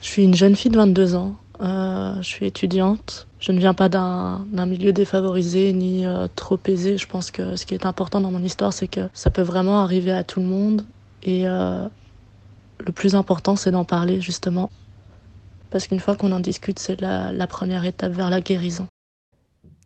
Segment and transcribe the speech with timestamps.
[0.00, 1.36] Je suis une jeune fille de 22 ans.
[1.60, 3.26] Euh, je suis étudiante.
[3.38, 6.96] Je ne viens pas d'un milieu défavorisé ni euh, trop aisé.
[6.96, 9.80] Je pense que ce qui est important dans mon histoire, c'est que ça peut vraiment
[9.80, 10.84] arriver à tout le monde.
[11.22, 11.86] Et euh,
[12.78, 14.70] le plus important, c'est d'en parler justement.
[15.70, 18.86] Parce qu'une fois qu'on en discute, c'est la, la, première étape vers la guérison.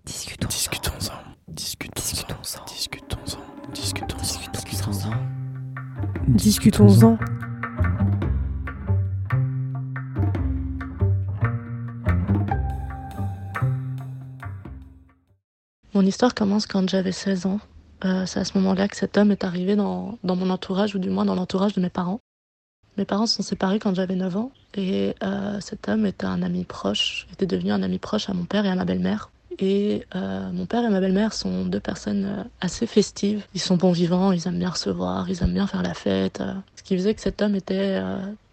[0.07, 0.49] Discutons-en.
[0.49, 1.13] Discutons-en.
[1.49, 2.65] Discutons-en.
[2.65, 3.41] Discutons-en.
[3.73, 5.11] Discutons-en.
[6.29, 7.19] Discutons-en.
[15.95, 17.61] Mon histoire commence quand j'avais 16 ans.
[18.05, 21.09] Euh, c'est à ce moment-là que cet homme est arrivé dans, mon entourage, ou du
[21.09, 22.19] moins dans l'entourage de mes parents.
[22.99, 26.43] Mes parents se sont séparés quand j'avais 9 ans, et euh, cet homme était un
[26.43, 29.31] ami proche, était devenu un ami proche à mon père et à ma belle-mère.
[29.61, 33.47] Et euh, mon père et ma belle-mère sont deux personnes assez festives.
[33.55, 36.43] Ils sont bons vivants, ils aiment bien recevoir, ils aiment bien faire la fête.
[36.75, 38.03] Ce qui faisait que cet homme était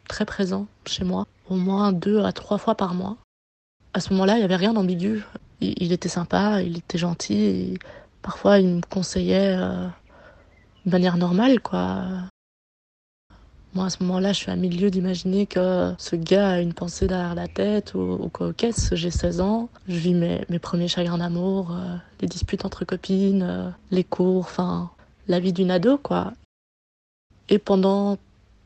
[0.07, 3.17] très présent chez moi, au moins deux à trois fois par mois.
[3.95, 5.23] À ce moment-là, il n'y avait rien d'ambigu
[5.61, 7.77] il, était sympa, il était gentil.
[8.21, 9.87] parfois, il me conseillait euh,
[10.85, 12.03] de manière normale, quoi.
[13.73, 17.07] Moi, à ce moment-là, je suis à milieu d'imaginer que ce gars a une pensée
[17.07, 19.69] derrière la tête ou, ou qu'est ce j'ai 16 ans.
[19.87, 24.39] Je vis mes, mes premiers chagrins d'amour, euh, les disputes entre copines, euh, les cours,
[24.39, 24.91] enfin,
[25.27, 26.33] la vie d'une ado, quoi.
[27.47, 28.17] Et pendant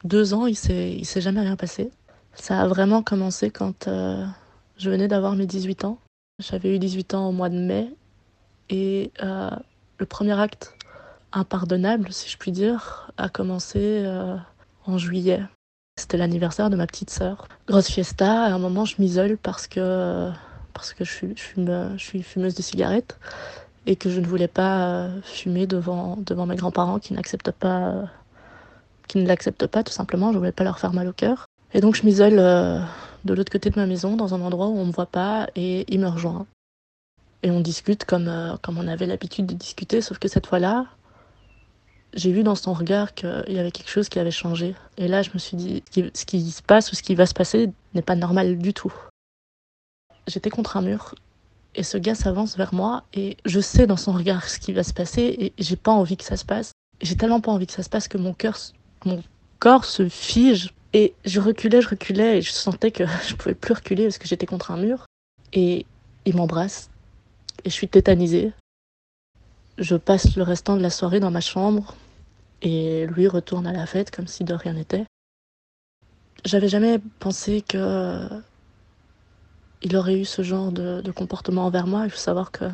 [0.03, 1.91] deux ans, il s'est, jamais rien passé.
[2.33, 5.99] Ça a vraiment commencé quand je venais d'avoir mes 18 ans.
[6.39, 7.89] J'avais eu 18 ans au mois de mai
[8.69, 9.49] et euh,
[9.97, 10.75] le premier acte
[11.31, 14.35] impardonnable, si je puis dire, a commencé euh,
[14.85, 15.41] en juillet.
[15.97, 17.47] C'était l'anniversaire de ma petite sœur.
[17.67, 20.29] Grosse fiesta, à un moment je m'isole parce que,
[20.73, 21.11] parce que je,
[21.97, 23.17] suis, fumeuse de cigarettes
[23.85, 28.09] et que je ne voulais pas fumer devant, devant mes grands-parents qui n'acceptent pas,
[29.07, 31.45] qui ne l'acceptent pas tout simplement, je voulais pas leur faire mal au cœur.
[31.73, 32.79] Et donc je m'isole euh,
[33.25, 35.85] de l'autre côté de ma maison, dans un endroit où on me voit pas, et
[35.91, 36.45] il me rejoint.
[37.43, 40.85] Et on discute comme, euh, comme on avait l'habitude de discuter, sauf que cette fois-là,
[42.13, 44.73] j'ai vu dans son regard qu'il y avait quelque chose qui avait changé.
[44.97, 47.33] Et là, je me suis dit, ce qui se passe ou ce qui va se
[47.33, 48.93] passer n'est pas normal du tout.
[50.27, 51.15] J'étais contre un mur,
[51.75, 54.83] et ce gars s'avance vers moi, et je sais dans son regard ce qui va
[54.83, 56.71] se passer, et j'ai pas envie que ça se passe.
[57.01, 58.57] J'ai tellement pas envie que ça se passe que mon cœur,
[59.03, 59.21] mon
[59.59, 63.73] corps se fige et je reculais, je reculais, et je sentais que je pouvais plus
[63.73, 65.05] reculer parce que j'étais contre un mur.
[65.51, 65.85] Et
[66.23, 66.89] il m'embrasse,
[67.65, 68.53] et je suis tétanisée.
[69.77, 71.95] Je passe le restant de la soirée dans ma chambre,
[72.61, 75.03] et lui retourne à la fête comme si de rien n'était.
[76.45, 78.29] J'avais jamais pensé que
[79.81, 82.05] il aurait eu ce genre de, comportement envers moi.
[82.05, 82.65] Il faut savoir que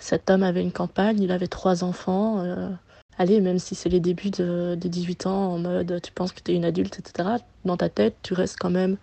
[0.00, 2.40] cet homme avait une campagne, il avait trois enfants.
[2.40, 2.70] Euh,
[3.18, 6.40] allez, même si c'est les débuts de, de 18 ans, en mode tu penses que
[6.42, 8.96] tu es une adulte, etc., dans ta tête, tu restes quand même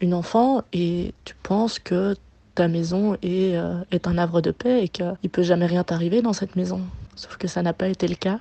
[0.00, 2.16] une enfant et tu penses que
[2.54, 6.22] ta maison est, euh, est un havre de paix et qu'il peut jamais rien t'arriver
[6.22, 6.82] dans cette maison.
[7.14, 8.40] Sauf que ça n'a pas été le cas.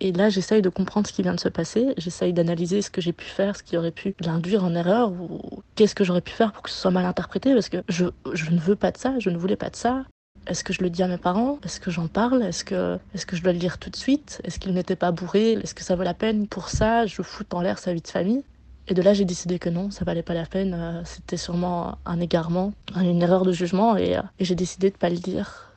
[0.00, 3.00] Et là, j'essaye de comprendre ce qui vient de se passer, j'essaye d'analyser ce que
[3.00, 6.30] j'ai pu faire, ce qui aurait pu l'induire en erreur, ou qu'est-ce que j'aurais pu
[6.30, 8.96] faire pour que ce soit mal interprété, parce que je, je ne veux pas de
[8.96, 10.04] ça, je ne voulais pas de ça.
[10.46, 11.58] Est-ce que je le dis à mes parents?
[11.64, 12.42] Est-ce que j'en parle?
[12.42, 14.40] Est-ce que, est que je dois le dire tout de suite?
[14.44, 16.46] Est-ce qu'il n'était pas bourré Est-ce que ça vaut la peine?
[16.46, 18.42] Pour ça Je foute en l'air sa vie de famille.
[18.88, 20.74] Et de là, j'ai décidé que non, ça valait pas la peine.
[20.74, 24.96] Euh, c'était sûrement un égarement, une erreur de jugement, et, euh, et j'ai décidé de
[24.96, 25.70] pas le dire.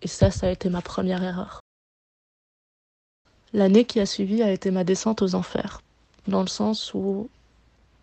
[0.00, 1.60] Et ça, ça a été ma première erreur.
[3.52, 5.82] L'année qui a suivi a été ma descente aux enfers,
[6.26, 7.28] dans le sens où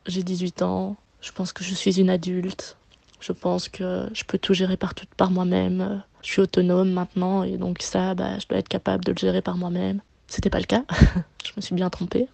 [0.05, 2.77] j'ai 18 ans, je pense que je suis une adulte,
[3.23, 6.03] je pense que je peux tout gérer par, moi-même.
[6.21, 9.41] Je suis autonome maintenant et donc ça, bah, je dois être capable de le gérer
[9.41, 10.01] par moi-même.
[10.27, 10.83] C'était pas le cas.
[11.45, 12.27] je me suis bien trompée.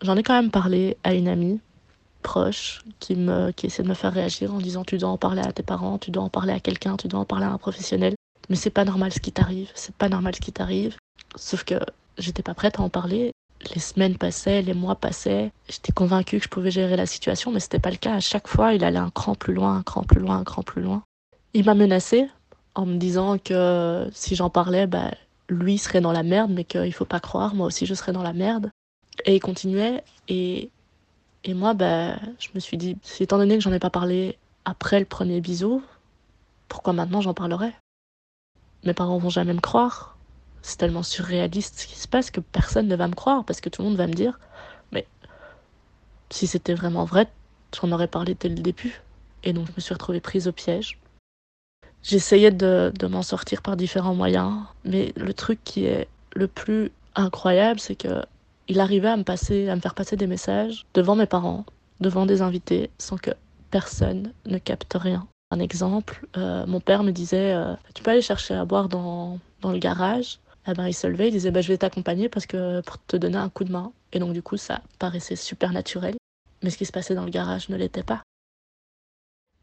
[0.00, 1.60] J'en ai quand même parlé à une amie
[2.22, 3.16] proche qui,
[3.54, 5.98] qui essaie de me faire réagir en disant tu dois en parler à tes parents,
[5.98, 8.14] tu dois en parler à quelqu'un, tu dois en parler à un professionnel.
[8.48, 10.96] Mais c'est pas normal ce qui t'arrive, c'est pas normal ce qui t'arrive.
[11.36, 11.74] Sauf que
[12.16, 13.32] j'étais pas prête à en parler
[13.74, 15.52] les semaines passaient, les mois passaient.
[15.68, 18.14] J'étais convaincue que je pouvais gérer la situation, mais c'était pas le cas.
[18.14, 20.62] À chaque fois, il allait un cran plus loin, un cran plus loin, un cran
[20.62, 21.02] plus loin.
[21.52, 22.28] Il m'a menacé
[22.74, 25.10] en me disant que si j'en parlais, bah,
[25.48, 28.22] lui serait dans la merde, mais qu'il faut pas croire, moi aussi je serais dans
[28.22, 28.70] la merde.
[29.26, 30.70] Et il continuait, et,
[31.44, 35.00] et moi, bah, je me suis dit, étant donné que j'en ai pas parlé après
[35.00, 35.82] le premier bisou,
[36.68, 37.74] pourquoi maintenant j'en parlerais
[38.84, 40.16] Mes parents vont jamais me croire,
[40.62, 43.68] c'est tellement surréaliste ce qui se passe que personne ne va me croire parce que
[43.68, 44.38] tout le monde va me dire
[44.92, 45.06] mais
[46.30, 47.28] si c'était vraiment vrai,
[47.80, 49.00] j'en aurais parlé dès le début.
[49.42, 50.98] Et donc je me suis retrouvée prise au piège.
[52.02, 56.90] J'essayais de, de m'en sortir par différents moyens, mais le truc qui est le plus
[57.14, 58.22] incroyable, c'est que
[58.68, 61.64] il arrivait à me passer, à me faire passer des messages devant mes parents,
[62.00, 63.32] devant des invités, sans que
[63.70, 65.26] personne ne capte rien.
[65.50, 69.40] Un exemple, euh, mon père me disait euh, Tu peux aller chercher à boire dans,
[69.60, 70.38] dans le garage?
[70.72, 73.72] Levait, il disait bah, Je vais t'accompagner parce que pour te donner un coup de
[73.72, 73.92] main.
[74.12, 76.14] Et donc, du coup, ça paraissait super naturel.
[76.62, 78.22] Mais ce qui se passait dans le garage ne l'était pas.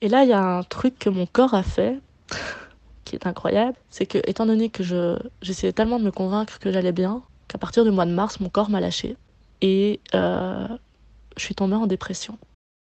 [0.02, 2.00] Et là, il y a un truc que mon corps a fait
[3.06, 6.72] qui est incroyable c'est que, étant donné que je, j'essayais tellement de me convaincre que
[6.72, 9.16] j'allais bien, qu'à partir du mois de mars, mon corps m'a lâché.
[9.62, 10.68] Et euh,
[11.36, 12.38] je suis tombée en dépression.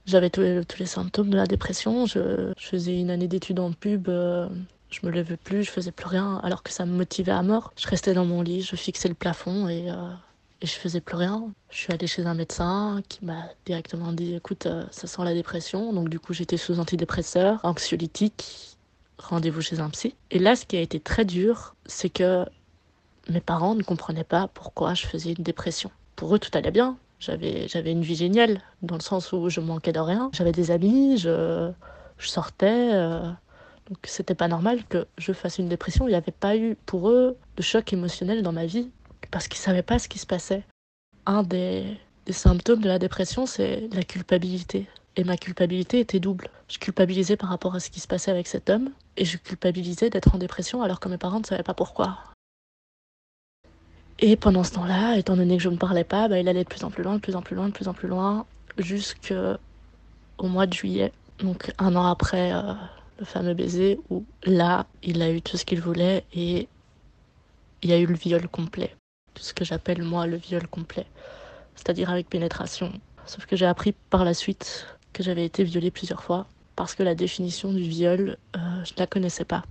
[0.04, 2.06] J'avais tous les, symptômes de la dépression.
[2.06, 4.08] Je, je faisais une année d'études en pub.
[4.08, 4.48] Euh,
[4.92, 7.72] je me levais plus, je faisais plus rien, alors que ça me motivait à mort.
[7.76, 9.94] Je restais dans mon lit, je fixais le plafond et, euh,
[10.62, 11.50] je faisais plus rien.
[11.70, 15.34] Je suis allée chez un médecin qui m'a directement dit écoute, euh, ça sent la
[15.34, 15.92] dépression.
[15.92, 18.76] Donc du coup, j'étais sous antidépresseur, anxiolytique.
[19.18, 20.14] Rendez-vous chez un psy.
[20.30, 22.44] Et là, ce qui a été très dur, c'est que
[23.28, 25.90] mes parents ne comprenaient pas pourquoi je faisais une dépression.
[26.16, 26.96] Pour eux, tout allait bien.
[27.18, 30.30] J'avais, j'avais une vie géniale, dans le sens où je manquais de rien.
[30.32, 31.70] J'avais des amis, je,
[32.18, 32.90] je sortais.
[32.92, 33.30] Euh,
[33.88, 36.06] donc c'était pas normal que je fasse une dépression.
[36.06, 38.90] Il n'y avait pas eu pour eux de choc émotionnel dans ma vie,
[39.30, 40.62] parce qu'ils savaient pas ce qui se passait.
[41.26, 41.98] Un des,
[42.30, 44.86] symptômes de la dépression, c'est la culpabilité.
[45.16, 46.48] Et ma culpabilité était double.
[46.68, 50.10] Je culpabilisais par rapport à ce qui se passait avec cet homme, et je culpabilisais
[50.10, 52.18] d'être en dépression alors que mes parents ne savaient pas pourquoi.
[54.20, 56.68] Et pendant ce temps-là, étant donné que je ne parlais pas, bah, il allait de
[56.68, 58.46] plus en plus loin, de plus en plus loin, de plus en plus loin,
[58.78, 59.58] jusqu'au
[60.40, 61.12] mois de juillet.
[61.40, 62.72] Donc un an après euh,
[63.18, 66.68] le fameux baiser, où là, il a eu tout ce qu'il voulait et
[67.82, 68.94] il y a eu le viol complet.
[69.34, 71.06] Tout ce que j'appelle moi le viol complet.
[71.74, 72.92] C'est-à-dire avec pénétration.
[73.26, 77.02] Sauf que j'ai appris par la suite que j'avais été violée plusieurs fois parce que
[77.02, 79.64] la définition du viol, euh, je ne la connaissais pas.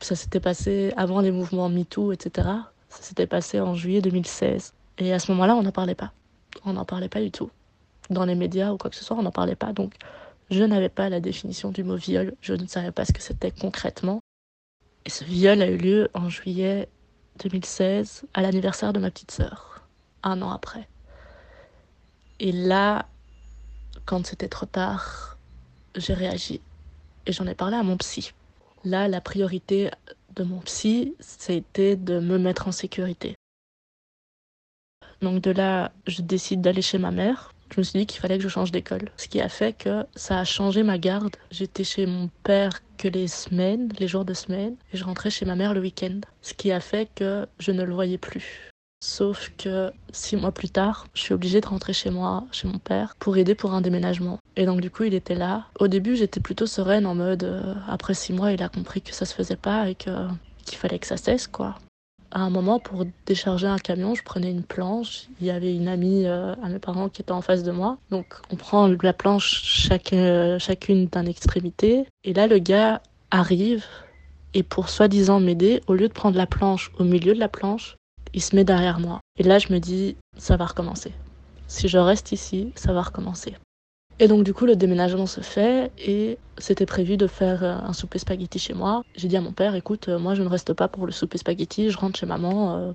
[0.00, 2.48] Ça s'était passé avant les mouvements MeToo, etc.
[2.88, 4.74] Ça s'était passé en juillet 2016.
[4.98, 6.12] Et à ce moment-là, on n'en parlait pas.
[6.64, 7.50] On n'en parlait pas du tout.
[8.10, 9.72] Dans les médias ou quoi que ce soit, on n'en parlait pas.
[9.72, 9.94] Donc,
[10.50, 12.34] je n'avais pas la définition du mot viol.
[12.40, 14.20] Je ne savais pas ce que c'était concrètement.
[15.04, 16.88] Et ce viol a eu lieu en juillet
[17.42, 19.86] 2016, à l'anniversaire de ma petite sœur,
[20.22, 20.88] un an après.
[22.40, 23.06] Et là,
[24.06, 25.38] quand c'était trop tard,
[25.96, 26.60] j'ai réagi.
[27.26, 28.32] Et j'en ai parlé à mon psy.
[28.84, 29.90] Là, la priorité
[30.36, 33.34] de mon psy, c'était de me mettre en sécurité.
[35.22, 37.53] Donc de là, je décide d'aller chez ma mère.
[37.74, 39.08] Je me suis dit qu'il fallait que je change d'école.
[39.16, 41.34] Ce qui a fait que ça a changé ma garde.
[41.50, 45.44] J'étais chez mon père que les semaines, les jours de semaine, et je rentrais chez
[45.44, 46.20] ma mère le week-end.
[46.40, 48.70] Ce qui a fait que je ne le voyais plus.
[49.04, 52.78] Sauf que six mois plus tard, je suis obligée de rentrer chez moi, chez mon
[52.78, 54.38] père, pour aider pour un déménagement.
[54.54, 55.66] Et donc du coup, il était là.
[55.80, 59.12] Au début, j'étais plutôt sereine en mode, euh, après six mois, il a compris que
[59.12, 60.28] ça se faisait pas et que
[60.64, 61.74] qu'il fallait que ça cesse, quoi.
[62.34, 65.28] À un moment, pour décharger un camion, je prenais une planche.
[65.40, 67.96] Il y avait une amie euh, à mes parents qui était en face de moi.
[68.10, 72.06] Donc, on prend la planche euh, chacune d'un extrémité.
[72.24, 73.00] Et là, le gars
[73.30, 73.84] arrive
[74.52, 77.96] et pour soi-disant m'aider, au lieu de prendre la planche au milieu de la planche,
[78.32, 79.20] il se met derrière moi.
[79.38, 81.12] Et là, je me dis, ça va recommencer.
[81.68, 83.54] Si je reste ici, ça va recommencer.
[84.20, 87.92] Et donc, du coup, le déménagement se fait et c'était prévu de faire euh, un
[87.92, 89.02] souper spaghetti chez moi.
[89.16, 91.38] J'ai dit à mon père, écoute, euh, moi, je ne reste pas pour le souper
[91.38, 92.76] spaghetti, je rentre chez maman.
[92.76, 92.92] Euh.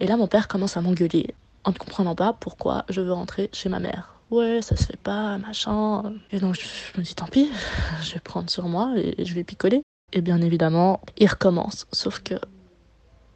[0.00, 1.34] Et là, mon père commence à m'engueuler
[1.64, 4.14] en ne comprenant pas pourquoi je veux rentrer chez ma mère.
[4.30, 6.14] Ouais, ça se fait pas, machin.
[6.30, 7.50] Et donc, je me dis, tant pis,
[8.02, 9.82] je vais prendre sur moi et je vais picoler.
[10.14, 11.86] Et bien évidemment, il recommence.
[11.92, 12.34] Sauf que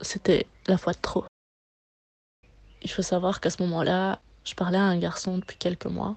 [0.00, 1.24] c'était la fois de trop.
[2.82, 6.16] Il faut savoir qu'à ce moment-là, je parlais à un garçon depuis quelques mois,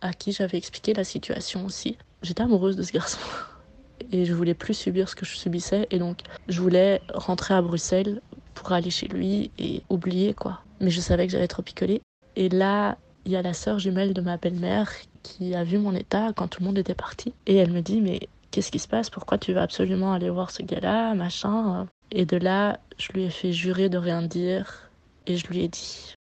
[0.00, 1.96] à qui j'avais expliqué la situation aussi.
[2.22, 3.18] J'étais amoureuse de ce garçon.
[4.12, 5.86] Et je voulais plus subir ce que je subissais.
[5.90, 8.20] Et donc, je voulais rentrer à Bruxelles
[8.54, 10.60] pour aller chez lui et oublier, quoi.
[10.80, 12.00] Mais je savais que j'allais trop picoler.
[12.36, 14.90] Et là, il y a la sœur jumelle de ma belle-mère
[15.22, 17.34] qui a vu mon état quand tout le monde était parti.
[17.46, 19.10] Et elle me dit, mais qu'est-ce qui se passe?
[19.10, 21.86] Pourquoi tu veux absolument aller voir ce gars-là Machin?
[22.10, 24.90] Et de là, je lui ai fait jurer de rien dire
[25.26, 26.14] et je lui ai dit.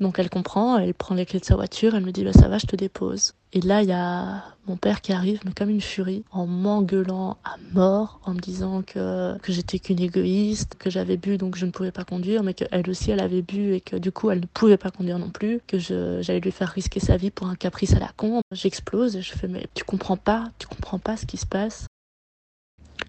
[0.00, 2.48] Donc elle comprend, elle prend les clés de sa voiture, elle me dit bah ça
[2.48, 3.34] va, je te dépose.
[3.52, 7.36] Et là il y a mon père qui arrive, mais comme une furie, en m'engueulant
[7.44, 11.66] à mort, en me disant que que j'étais qu'une égoïste, que j'avais bu donc je
[11.66, 14.40] ne pouvais pas conduire, mais qu'elle aussi elle avait bu et que du coup elle
[14.40, 17.54] ne pouvait pas conduire non plus, que j'allais lui faire risquer sa vie pour un
[17.54, 18.40] caprice à la con.
[18.52, 21.86] J'explose et je fais mais tu comprends pas, tu comprends pas ce qui se passe.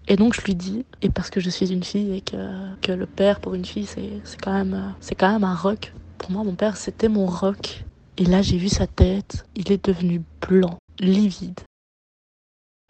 [0.08, 2.36] Et donc je lui dis, et parce que je suis une fille et que,
[2.80, 5.92] que le père pour une fille c'est quand, même, quand même un rock.
[6.22, 7.84] Pour moi mon père c'était mon rock.
[8.16, 11.60] Et là j'ai vu sa tête, il est devenu blanc, livide.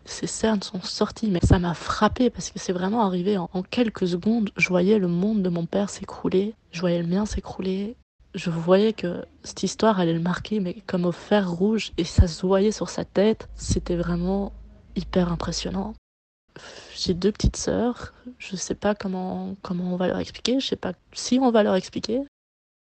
[0.05, 3.63] Ses cernes sont sorties, mais ça m'a frappé parce que c'est vraiment arrivé en, en
[3.63, 4.51] quelques secondes.
[4.57, 7.97] Je voyais le monde de mon père s'écrouler, je voyais le mien s'écrouler.
[8.35, 12.27] je voyais que cette histoire allait le marquer, mais comme au fer rouge, et ça
[12.29, 13.49] se voyait sur sa tête.
[13.55, 14.53] C'était vraiment
[14.97, 15.95] hyper impressionnant.
[16.95, 18.13] J'ai deux petites sœurs.
[18.39, 20.61] Je sais pas comment, comment on va leur expliquer.
[20.61, 22.21] Je sais pas si on va leur expliquer.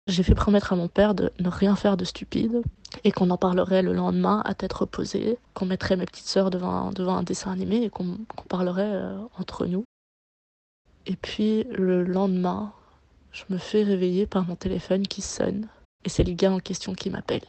[0.06, 2.62] J'ai fait promettre à mon père de ne rien faire de stupide
[3.04, 6.90] et qu'on en parlerait le lendemain à tête reposée, qu'on mettrait mes petites sœurs devant,
[6.90, 9.84] devant un dessin animé et qu'on parlerait euh, entre nous.
[11.06, 12.72] Et puis le lendemain,
[13.32, 15.68] je me fais réveiller par mon téléphone qui sonne
[16.04, 17.44] et c'est le gars en question qui m'appelle.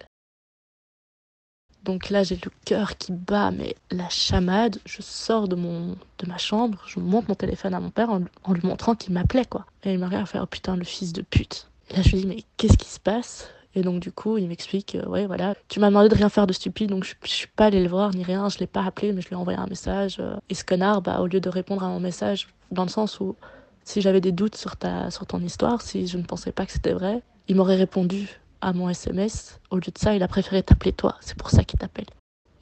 [1.84, 6.28] Donc là, j'ai le cœur qui bat, mais la chamade, je sors de, mon, de
[6.28, 9.66] ma chambre, je monte mon téléphone à mon père en, lui montrant qu'il m'appelait, quoi.
[9.84, 11.71] Et il m'a regarde faire, oh putain, le fils de pute.
[11.96, 13.50] Là, je lui dis, mais qu'est-ce qui se passe?
[13.74, 16.46] Et donc, du coup, il m'explique, euh, ouais, voilà, tu m'as demandé de rien faire
[16.46, 18.84] de stupide, donc je, je suis pas allé le voir ni rien, je l'ai pas
[18.84, 20.18] appelé, mais je lui ai envoyé un message.
[20.20, 20.36] Euh.
[20.50, 23.36] et ce connard, bah, au lieu de répondre à mon message, dans le sens où
[23.84, 26.72] si j'avais des doutes sur, ta, sur ton histoire, si je ne pensais pas que
[26.72, 29.60] c'était vrai, il m'aurait répondu à mon SMS.
[29.70, 31.16] Au lieu de ça, il a préféré t'appeler toi.
[31.22, 32.06] C'est pour ça qu'il t'appelle.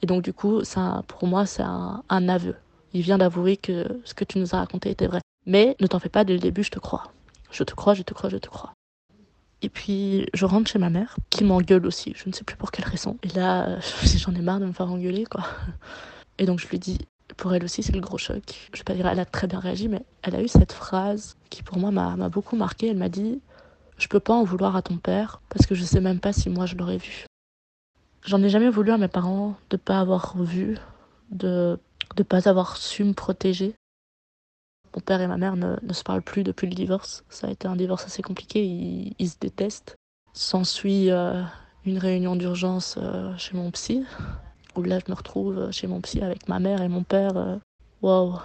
[0.02, 2.56] Et donc, du coup, ça, pour moi, c'est un aveu.
[2.92, 5.20] Il vient d'avouer que ce que tu nous as raconté était vrai.
[5.46, 7.12] Mais ne t'en fais pas dès le début, je te crois.
[7.50, 8.72] Je te crois, je te crois, je te crois.
[9.62, 12.14] Et puis, je rentre chez ma mère, qui m'engueule aussi.
[12.16, 13.18] Je ne sais plus pour quelle raison.
[13.22, 13.78] Et là,
[14.16, 15.44] j'en ai marre de me faire engueuler, quoi.
[16.38, 16.98] Et donc, je lui dis,
[17.36, 18.70] pour elle aussi, c'est le gros choc.
[18.72, 21.36] Je vais pas dire elle a très bien réagi, mais elle a eu cette phrase
[21.50, 22.88] qui, pour moi, m'a beaucoup marqué.
[22.88, 23.40] Elle m'a dit
[24.00, 26.48] je peux pas en vouloir à ton père parce que je sais même pas si
[26.48, 27.26] moi je l'aurais vu.
[28.24, 30.78] J'en ai jamais voulu à mes parents de pas avoir vu,
[31.30, 31.78] de
[32.16, 33.74] ne pas avoir su me protéger.
[34.94, 37.24] Mon père et ma mère ne, se parlent plus depuis le divorce.
[37.28, 39.96] Ça a été un divorce assez compliqué, ils, se détestent.
[40.32, 41.42] S'ensuit euh,
[41.84, 44.04] une réunion d'urgence euh, chez mon psy,
[44.76, 47.36] où là je me retrouve chez mon psy avec ma mère et mon père.
[47.36, 47.56] Euh,
[48.02, 48.38] waouh,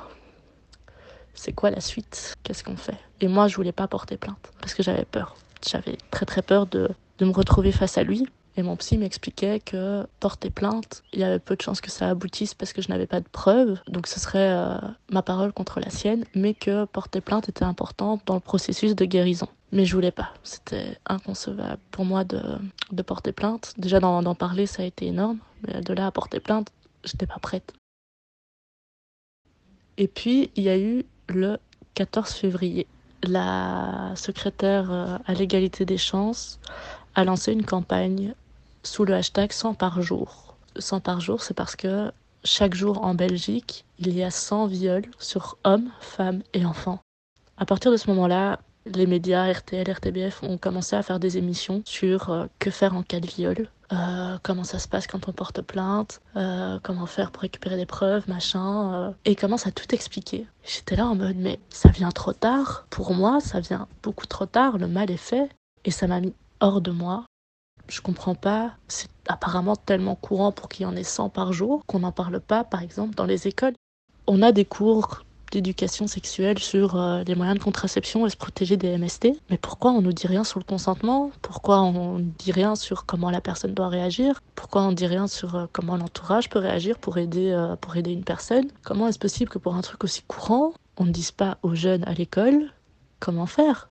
[1.33, 2.35] c'est quoi la suite?
[2.43, 2.97] Qu'est-ce qu'on fait?
[3.21, 5.35] Et moi je voulais pas porter plainte parce que j'avais peur.
[5.67, 8.27] J'avais très très peur de, de me retrouver face à lui.
[8.57, 12.09] Et mon psy m'expliquait que porter plainte, il y avait peu de chances que ça
[12.09, 14.77] aboutisse parce que je n'avais pas de preuves, donc ce serait euh,
[15.09, 19.05] ma parole contre la sienne, mais que porter plainte était important dans le processus de
[19.05, 19.50] guérison.
[19.74, 22.41] Mais je voulais pas, c'était inconcevable pour moi de,
[22.91, 23.74] de porter plainte.
[23.77, 26.71] Déjà d'en parler, ça a été énorme, mais de là à porter plainte,
[27.03, 27.74] j'étais pas prête.
[29.97, 31.57] Et puis, il y a eu le
[31.95, 32.88] 14 février
[33.24, 36.59] la secrétaire euh, à l'égalité des chances
[37.15, 38.33] a lancé une campagne
[38.86, 40.56] sous le hashtag 100 par jour.
[40.77, 42.12] 100 par jour, c'est parce que
[42.44, 47.00] chaque jour en Belgique, il y a 100 viols sur hommes, femmes et enfants.
[47.58, 51.82] À partir de ce moment-là, les médias RTL, RTBF ont commencé à faire des émissions
[51.86, 55.32] sur euh, que faire en cas de viol, euh, comment ça se passe quand on
[55.32, 59.96] porte plainte, euh, comment faire pour récupérer des preuves, machin, et ils commencent à tout
[59.96, 60.46] expliquer.
[60.63, 64.46] J'étais là en mode mais ça vient trop tard, pour moi ça vient beaucoup trop
[64.46, 65.50] tard, le mal est fait,
[65.84, 67.25] et ça m'a mis hors de moi.
[67.88, 71.86] Je comprends pas, c'est apparemment tellement courant pour qu'il y en ait 100 par jour
[71.86, 73.74] qu'on n'en parle pas par exemple dans les écoles.
[74.27, 78.75] On a des cours d'éducation sexuelle sur euh, les moyens de contraception et se protéger
[78.77, 79.39] des MST.
[79.50, 81.32] Mais pourquoi on nous dit rien sur le consentement?
[81.42, 84.42] Pourquoi on ne dit rien sur comment la personne doit réagir?
[84.56, 87.96] Pourquoi on ne dit rien sur euh, comment l'entourage peut réagir pour aider, euh, pour
[87.96, 88.68] aider une personne?
[88.84, 92.04] Comment est-ce possible que pour un truc aussi courant, on ne dise pas aux jeunes
[92.06, 92.72] à l'école
[93.20, 93.88] comment faire?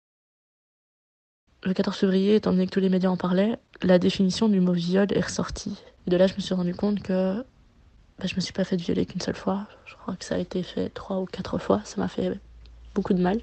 [1.66, 4.74] Le 14 février, étant donné que tous les médias en parlaient, la définition du mot
[4.74, 5.78] viol est ressortie.
[6.08, 7.44] Et de là, je me suis rendu compte que
[8.20, 9.66] bah, je me suis pas fait violer qu'une seule fois.
[9.86, 11.82] Je crois que ça a été fait trois ou quatre fois.
[11.86, 12.40] Ça m'a fait
[12.94, 13.40] beaucoup de mal.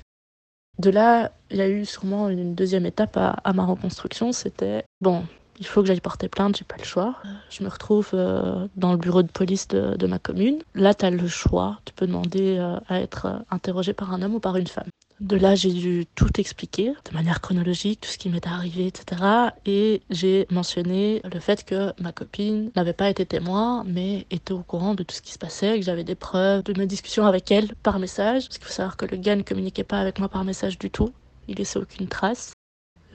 [0.79, 4.33] De là, il y a eu sûrement une deuxième étape à, ma reconstruction.
[4.33, 5.25] C'était bon,
[5.59, 7.17] il faut que j'aille porter plainte, j'ai pas le choix.
[7.51, 10.63] Je me retrouve euh, dans le bureau de police de, ma commune.
[10.75, 11.81] Là, tu as le choix.
[11.85, 14.89] Tu peux demander euh, à être interrogé par un homme ou par une femme.
[15.21, 19.23] De là, j'ai dû tout expliquer de manière chronologique, tout ce qui m'était arrivé, etc.
[19.67, 24.63] Et j'ai mentionné le fait que ma copine n'avait pas été témoin, mais était au
[24.63, 27.51] courant de tout ce qui se passait, que j'avais des preuves de mes discussions avec
[27.51, 28.47] elle par message.
[28.47, 30.91] Parce qu'il faut savoir que le gars ne communiquait pas avec moi par message du
[30.91, 31.13] tout.
[31.49, 32.55] Il laissait aucune trace.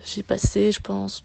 [0.06, 1.24] J'ai passé, je pense,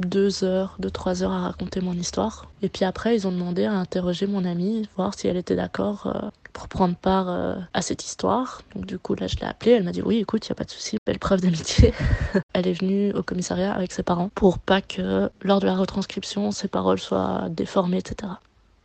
[0.00, 2.50] deux heures, deux, trois heures à raconter mon histoire.
[2.62, 6.08] Et puis après, ils ont demandé à interroger mon amie, voir si elle était d'accord
[6.08, 8.62] euh, pour prendre part euh, à cette histoire.
[8.74, 9.72] Donc du coup, là, je l'ai appelée.
[9.72, 11.92] Elle m'a dit oui, écoute, il y a pas de souci, belle preuve d'amitié.
[12.54, 16.52] elle est venue au commissariat avec ses parents pour pas que lors de la retranscription,
[16.52, 18.32] ses paroles soient déformées, etc.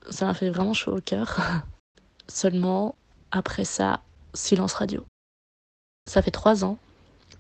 [0.10, 1.40] Ça m'a fait vraiment chaud au cœur.
[2.28, 2.94] Seulement,
[3.32, 4.02] après ça,
[4.34, 5.06] silence radio.
[6.10, 6.78] Ça fait trois ans.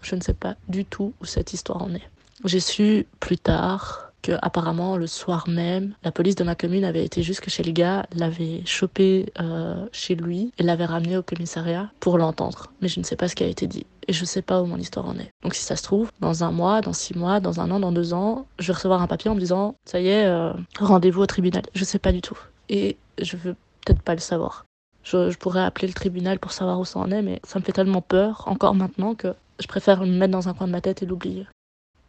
[0.01, 2.09] Je ne sais pas du tout où cette histoire en est.
[2.45, 7.05] J'ai su plus tard que apparemment le soir même, la police de ma commune avait
[7.05, 11.91] été jusque chez le gars, l'avait chopé euh, chez lui et l'avait ramené au commissariat
[11.99, 12.71] pour l'entendre.
[12.81, 14.61] Mais je ne sais pas ce qui a été dit et je ne sais pas
[14.61, 15.31] où mon histoire en est.
[15.43, 17.91] Donc si ça se trouve, dans un mois, dans six mois, dans un an, dans
[17.91, 21.21] deux ans, je vais recevoir un papier en me disant ça y est, euh, rendez-vous
[21.21, 21.63] au tribunal.
[21.73, 22.37] Je sais pas du tout
[22.69, 24.65] et je veux peut-être pas le savoir.
[25.03, 27.63] Je, je, pourrais appeler le tribunal pour savoir où ça en est, mais ça me
[27.63, 30.81] fait tellement peur, encore maintenant, que je préfère me mettre dans un coin de ma
[30.81, 31.47] tête et l'oublier.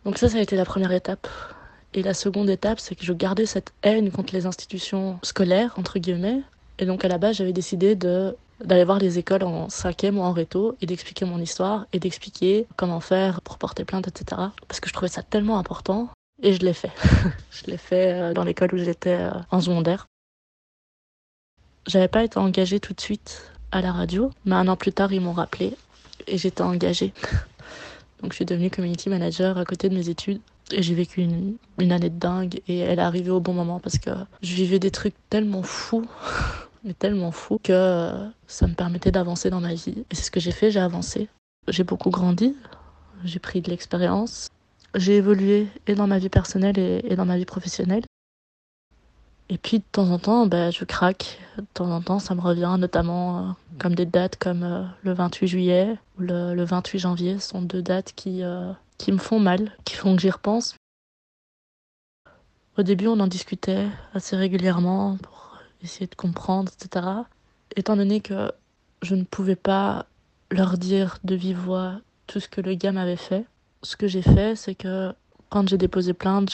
[0.05, 1.27] Donc ça, ça a été la première étape.
[1.95, 5.99] Et la seconde étape, c'est que je gardais cette haine contre les institutions scolaires, entre
[5.99, 6.41] guillemets.
[6.79, 10.33] Et donc à la base, j'avais décidé d'aller voir les écoles en cinquième ou en
[10.33, 14.41] réto et d'expliquer mon histoire et d'expliquer comment faire pour porter plainte, etc.
[14.69, 16.09] Parce que je trouvais ça tellement important
[16.43, 16.93] et je l'ai fait.
[17.51, 20.07] je l'ai fait euh, dans l'école où j'étais euh, en secondaire.
[21.87, 25.13] J'avais pas été engagée tout de suite à la radio, mais un an plus tard,
[25.13, 25.77] ils m'ont rappelé
[26.27, 27.13] et j'étais engagée.
[28.23, 30.41] Donc je suis devenue community manager à côté de mes études
[30.73, 31.57] et j'ai vécu une,
[31.93, 34.11] année de dingue et elle est arrivée au bon moment parce que
[34.43, 36.07] je vivais des trucs tellement fous,
[36.85, 38.13] mais tellement fous que
[38.47, 40.05] ça me permettait d'avancer dans ma vie.
[40.11, 41.29] Et c'est ce que j'ai fait, j'ai avancé.
[41.69, 42.57] J'ai beaucoup grandi,
[43.25, 44.49] j'ai pris de l'expérience,
[44.95, 48.05] j'ai évolué et dans ma vie personnelle et, dans ma vie professionnelle.
[49.49, 51.39] Et puis de temps en temps, ben, je craque.
[51.59, 55.13] De temps en temps, ça me revient, notamment euh, comme des dates comme euh, le
[55.13, 57.39] 28 juillet ou le, le, 28 janvier.
[57.39, 60.77] Sont deux dates qui, euh, qui me font mal, qui font que j'y repense.
[62.79, 67.07] Au début, on en discutait assez régulièrement pour essayer de comprendre, etc.
[67.75, 68.53] Étant donné que
[69.03, 70.07] je ne pouvais pas
[70.53, 73.45] leur dire de vive voix tout ce que le gars m'avait fait,
[73.83, 75.13] ce que j'ai fait, c'est que
[75.51, 76.51] quand j'ai déposé plainte,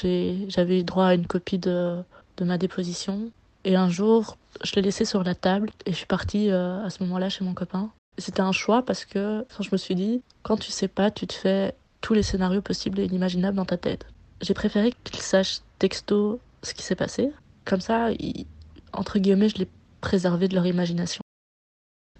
[0.48, 2.02] j'avais eu droit à une copie de
[2.40, 3.30] ma déposition.
[3.64, 6.88] Et un jour, je l'ai laissé sur la table et je suis partie euh, à
[6.88, 7.90] ce moment-là chez mon copain.
[8.16, 11.26] C'était un choix parce que quand je me suis dit, quand tu sais pas, tu
[11.26, 14.06] te fais tous les scénarios possibles et inimaginables dans ta tête.
[14.40, 17.32] J'ai préféré qu'il sache texto ce qui s'est passé.
[17.64, 18.08] Comme ça,
[18.92, 19.68] entre guillemets, je l'ai
[20.00, 21.20] préservé de leur imagination.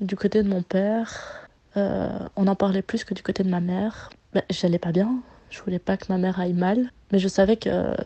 [0.01, 3.61] Du côté de mon père, euh, on en parlait plus que du côté de ma
[3.61, 4.11] mère.
[4.33, 5.21] Ben, J'allais pas bien,
[5.51, 7.97] je voulais pas que ma mère aille mal, mais je savais que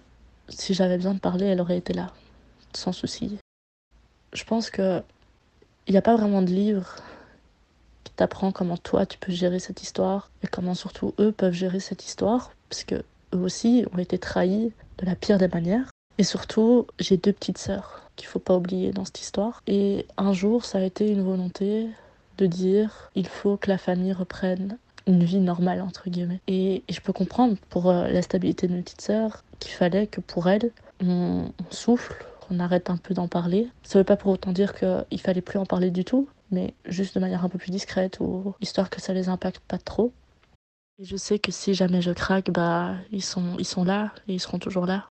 [0.48, 2.12] si j'avais besoin de parler, elle aurait été là,
[2.74, 3.38] sans souci.
[4.32, 5.02] Je pense que
[5.86, 6.96] il n'y a pas vraiment de livre
[8.22, 11.80] qui t'apprend comment toi tu peux gérer cette histoire et comment surtout eux peuvent gérer
[11.80, 12.94] cette histoire, parce que
[13.34, 15.90] eux aussi ont été trahis de la pire des manières.
[16.18, 19.62] Et surtout, j'ai deux petites sœurs qu'il faut pas oublier dans cette histoire.
[19.66, 21.88] Et un jour, ça a été une volonté
[22.38, 26.40] de dire il faut que la famille reprenne une vie normale entre guillemets.
[26.46, 30.20] Et, je peux comprendre pour euh, la stabilité de mes petites sœurs qu'il fallait que
[30.20, 30.70] pour elles
[31.02, 33.66] on, on souffle, qu'on arrête un peu d'en parler.
[33.82, 37.14] Ça veut pas pour autant dire qu'il fallait plus en parler du tout, mais juste
[37.14, 40.12] de manière un peu plus discrète ou histoire que ça les impacte pas trop.
[40.98, 44.34] Et je sais que si jamais je craque, bah ils sont ils sont là et
[44.34, 45.08] ils seront toujours là.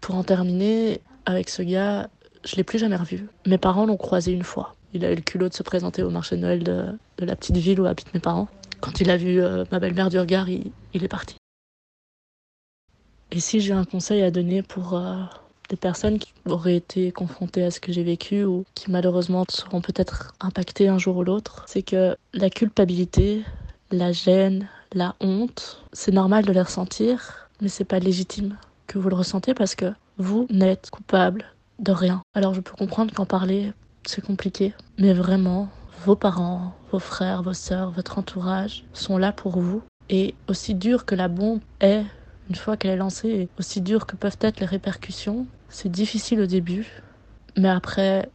[0.00, 2.08] Pour en terminer avec ce gars,
[2.44, 3.28] je l'ai plus jamais revu.
[3.46, 4.74] Mes parents l'ont croisé une fois.
[4.94, 6.86] Il a eu le culot de se présenter au marché de Noël de,
[7.18, 8.48] de la petite ville où habitent mes parents.
[8.80, 11.36] Quand il a vu euh, ma belle-mère du regard, il, il, est parti.
[13.32, 15.16] Et si j'ai un conseil à donner pour euh,
[15.68, 19.80] des personnes qui auraient été confrontées à ce que j'ai vécu ou qui malheureusement seront
[19.80, 23.42] peut-être impactées un jour ou l'autre, c'est que la culpabilité,
[23.90, 29.08] la gêne, la honte, c'est normal de les ressentir, mais c'est pas légitime que vous
[29.08, 31.44] le ressentez parce que vous n'êtes coupable
[31.78, 32.22] de rien.
[32.34, 33.72] Alors je peux comprendre qu'en parler
[34.06, 34.74] c'est compliqué.
[34.98, 35.68] Mais vraiment,
[36.04, 39.82] vos parents, vos frères, vos sœurs, votre entourage sont là pour vous.
[40.08, 42.04] Et aussi dur que la bombe est,
[42.48, 46.46] une fois qu'elle est lancée, aussi dur que peuvent être les répercussions, c'est difficile au
[46.46, 46.86] début,
[47.56, 48.28] mais après,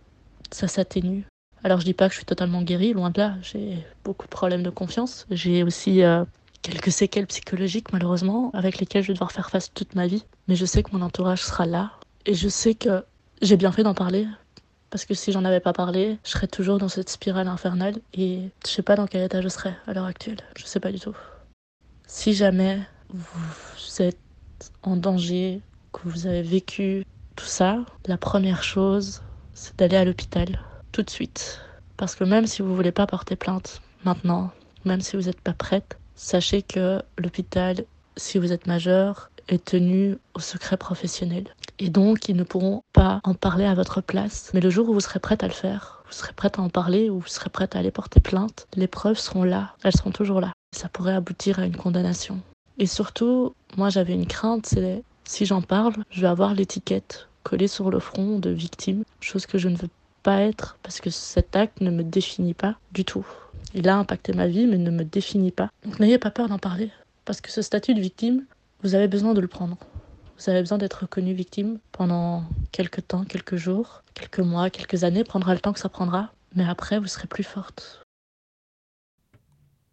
[0.52, 1.26] ça s'atténue.
[1.64, 4.32] Alors je dis pas que je suis totalement guérie, loin de là, j'ai beaucoup de
[4.32, 5.28] problèmes de confiance.
[5.30, 6.26] J'ai aussi euh,
[6.62, 10.24] quelques séquelles psychologiques malheureusement, avec lesquelles je vais devoir faire face toute ma vie.
[10.48, 11.92] Mais je sais que mon entourage sera là,
[12.26, 13.04] et je sais que
[13.42, 14.28] j'ai bien fait d'en parler,
[14.90, 18.50] parce que si j'en avais pas parlé, je serais toujours dans cette spirale infernale et
[18.66, 20.40] je sais pas dans quel état je serais à l'heure actuelle.
[20.58, 21.16] Je sais pas du tout.
[22.08, 24.20] Si jamais vous êtes
[24.84, 25.62] en danger,
[25.94, 27.06] que vous avez vécu
[27.42, 29.24] tout ça, la première chose,
[29.56, 30.60] c'est d'aller à l'hôpital
[30.92, 31.60] tout de suite.
[31.98, 34.52] Parce que même si vous voulez pas porter plainte maintenant,
[34.86, 37.84] même si vous n'êtes pas prête, sachez que l'hôpital,
[38.16, 41.46] si vous êtes majeur, est tenu au secret professionnel.
[41.80, 44.52] Et donc, ils ne pourront pas en parler à votre place.
[44.54, 46.70] Mais le jour où vous serez prête à le faire, vous serez prête à en
[46.70, 49.74] parler ou vous serez prête à aller porter plainte, les preuves seront là.
[49.84, 50.54] Elles seront toujours là.
[50.76, 52.40] Ça pourrait aboutir à une condamnation.
[52.78, 57.68] Et surtout, moi j'avais une crainte, c'est si j'en parle, je vais avoir l'étiquette collée
[57.68, 59.90] sur le front de victime, chose que je ne veux
[60.24, 63.26] pas être parce que cet acte ne me définit pas du tout.
[63.74, 65.70] Il a impacté ma vie mais ne me définit pas.
[65.84, 66.92] Donc n'ayez pas peur d'en parler
[67.26, 68.46] parce que ce statut de victime,
[68.84, 69.78] vous avez besoin de le prendre.
[70.38, 75.24] Vous avez besoin d'être reconnu victime pendant quelques temps, quelques jours, quelques mois, quelques années,
[75.24, 78.02] prendra le temps que ça prendra, mais après vous serez plus forte.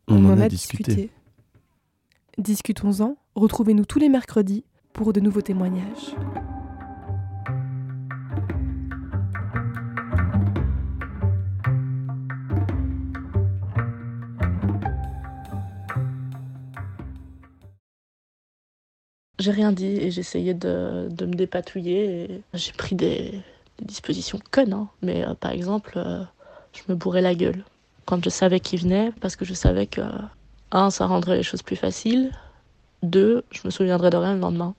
[0.09, 1.11] On, en, a, discuté.
[2.39, 3.19] Discutons-en.
[3.35, 6.15] Retrouvez-nous tous les mercredis pour de nouveaux témoignages.
[19.49, 22.43] J'ai rien dit et j'essayais de, de me dépatouiller.
[22.53, 23.41] J'ai pris des,
[23.81, 24.89] dispositions connes, hein.
[25.01, 26.23] mais euh, par exemple, euh,
[26.75, 27.65] je me bourrais la gueule
[28.05, 30.03] quand je savais qu'il venait parce que je savais que,
[30.71, 32.31] un, ça rendrait les choses plus faciles,
[33.03, 34.75] deux, je me souviendrais de rien le lendemain.